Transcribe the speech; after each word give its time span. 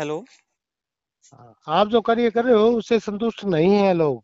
Hello. 0.00 0.24
आप 1.68 1.88
जो 1.88 2.00
कार्य 2.00 2.30
कर 2.30 2.44
रहे 2.44 2.54
हो 2.54 2.68
उससे 2.70 2.98
संतुष्ट 3.00 3.44
नहीं 3.44 3.70
है 3.70 3.92
लोग। 3.94 4.22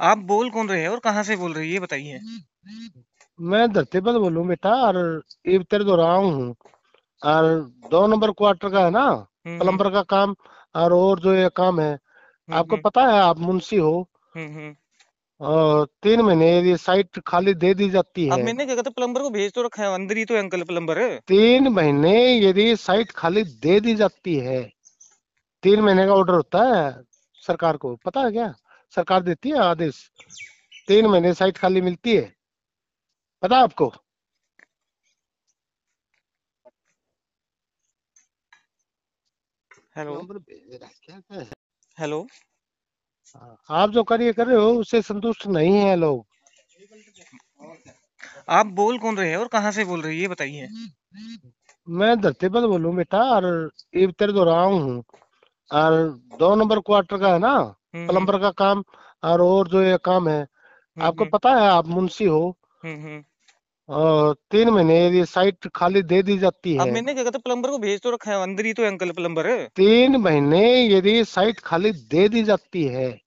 आप 0.00 0.18
बोल 0.18 0.50
कौन 0.50 0.68
रहे 0.68 0.80
हैं 0.82 0.88
और 0.88 0.98
कहाँ 0.98 1.22
से 1.22 1.36
बोल 1.36 1.52
रहे 1.52 1.64
हैं 1.66 1.72
ये 1.72 1.80
बताइए। 1.80 2.20
मैं 3.40 3.72
धरतीपद 3.72 4.14
बोलूँ 4.14 4.46
बेटा 4.46 4.70
और 4.70 5.22
ये 5.46 5.58
तेरे 5.58 5.84
दो 5.84 5.96
रहा 5.96 6.14
हूँ। 6.14 6.54
और 7.22 7.44
दो 7.90 8.06
नंबर 8.06 8.30
क्वार्टर 8.30 8.70
का 8.70 8.84
है 8.84 8.90
ना 8.90 9.06
हम्म, 9.46 9.58
प्लम्बर 9.58 9.90
का 9.90 10.02
काम 10.02 10.34
और 10.74 10.92
और 10.92 11.20
जो 11.20 11.34
ये 11.34 11.48
काम 11.56 11.80
है 11.80 11.92
हम्म, 11.92 12.58
आपको 12.58 12.76
हम्म, 12.76 12.82
पता 12.82 13.06
है 13.06 13.20
आप 13.20 13.38
मुंशी 13.38 13.76
हो। 13.76 14.08
तीन 15.40 16.20
महीने 16.20 16.48
ये 16.62 16.76
साइट 16.76 17.18
खाली 17.26 17.54
दे 17.56 17.72
दी 17.74 17.88
जाती 17.90 18.28
अब 18.28 18.38
है। 18.38 18.44
मैंने 18.44 18.64
क्या 18.66 18.74
कहता 18.74 18.90
प्लम्बर 18.90 19.22
को 19.22 19.30
भेज 19.30 19.52
तो 19.52 19.62
रखा 19.62 19.82
है 19.82 19.94
अंदर 19.94 20.16
ही 20.16 20.24
तो 20.24 20.34
है 20.34 20.40
अंकल 20.40 20.62
प्लम्बर 20.64 21.00
तीन 21.28 21.68
महीने 21.68 22.12
यदि 22.38 22.74
साइट 22.76 23.10
खाली 23.12 23.42
दे 23.60 23.78
दी 23.80 23.94
जाती 23.94 24.36
है 24.40 24.62
तीन 25.62 25.80
महीने 25.80 26.06
का 26.06 26.14
ऑर्डर 26.14 26.34
होता 26.34 26.62
है 26.64 26.92
सरकार 27.42 27.76
को 27.76 27.94
पता 27.96 28.20
है 28.20 28.30
क्या? 28.32 28.52
सरकार 28.94 29.22
देती 29.22 29.50
है 29.50 29.58
आदेश 29.60 29.98
तीन 30.88 31.06
महीने 31.06 31.32
साइट 31.34 31.58
खाली 31.58 31.80
मिलती 31.80 32.16
है। 32.16 32.32
पता 33.42 33.56
है 33.56 33.62
आपको? 33.62 33.92
हेलो 39.96 40.14
नंबर 40.14 40.38
भेज 40.38 40.78
रहा 40.80 40.88
है, 40.88 40.94
क्या 41.02 41.18
क्या 41.20 41.44
हेलो 41.98 42.26
आप 43.70 43.90
जो 43.90 44.02
कार्य 44.02 44.32
कर 44.32 44.46
रहे 44.46 44.56
हो 44.56 44.70
उससे 44.70 45.02
संतुष्ट 45.02 45.46
नहीं 45.46 45.76
है 45.76 45.96
लोग। 45.96 46.24
आप 48.48 48.66
बोल 48.66 48.98
कौन 48.98 49.16
रहे 49.16 49.30
हैं 49.30 49.36
और 49.36 49.48
कहाँ 49.48 49.72
से 49.72 49.84
बोल 49.84 50.02
रहे 50.02 50.14
हैं 50.14 50.20
ये 50.20 50.28
बताइए। 50.28 50.68
मैं 51.88 52.20
धरतीपद 52.20 52.62
बोलू 52.62 52.92
बेटा 52.92 53.18
और 53.18 53.70
ये 53.96 54.06
तेरे 54.06 54.32
दो 54.32 54.44
रहा 54.44 54.62
हूँ। 54.62 55.04
और 55.72 55.92
दो 56.38 56.54
नंबर 56.54 56.78
क्वार्टर 56.78 57.18
का 57.18 57.32
है 57.32 57.38
ना 57.38 57.50
हम्म, 57.50 58.06
प्लम्बर 58.06 58.38
का 58.38 58.50
काम 58.50 58.82
और 59.24 59.40
और 59.40 59.68
जो 59.68 59.82
ये 59.82 59.98
काम 60.04 60.28
है 60.28 60.40
हम्म, 60.40 61.02
आपको 61.02 61.24
हम्म, 61.24 61.30
पता 61.30 61.50
है 61.50 61.68
आप 61.68 61.86
मुंशी 61.86 62.24
हो। 62.24 62.56
हम्म, 62.84 62.96
हम्म। 62.96 63.22
और 63.88 64.34
तीन 64.50 64.70
महीने 64.70 65.10
ये 65.10 65.24
साइट 65.24 65.66
खाली 65.74 66.02
दे 66.02 66.22
दी 66.22 66.38
जाती 66.38 66.74
है। 66.74 66.90
मैंने 66.92 67.14
क्या 67.14 67.24
कहता 67.24 67.38
प्लम्बर 67.38 67.70
को 67.70 67.78
भेज 67.78 68.00
तो 68.00 68.10
रखा 68.10 68.30
है 68.30 68.42
अंदर 68.42 68.66
ही 68.66 68.72
तो 68.72 68.82
अंकल 68.82 69.10
प्लम्बर 69.10 69.68
तीन 69.76 70.16
महीने 70.16 70.62
यदि 70.86 71.24
साइट 71.24 71.60
खाली 71.60 71.92
दे 71.92 72.28
दी 72.28 72.42
जाती 72.42 72.84
है 72.84 73.23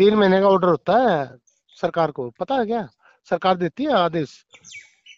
तीन 0.00 0.14
महीने 0.14 0.40
का 0.40 0.46
ऑर्डर 0.46 0.68
होता 0.68 0.92
है 0.92 1.38
सरकार 1.68 2.10
को 2.10 2.30
पता 2.30 2.54
है 2.54 2.66
क्या? 2.66 2.88
सरकार 3.24 3.56
देती 3.56 3.84
है 3.84 3.92
आदेश। 3.92 4.46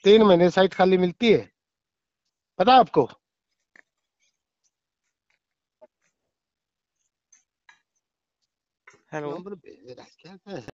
तीन 0.04 0.22
महीने 0.22 0.50
साइट 0.50 0.74
खाली 0.74 0.98
मिलती 0.98 1.32
है। 1.32 1.52
पता 2.58 2.72
आपको? 2.72 3.08
हेलो 9.12 9.32